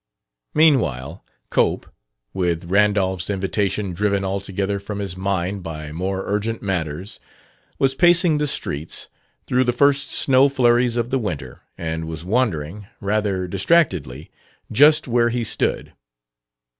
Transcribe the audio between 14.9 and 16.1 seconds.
where he stood.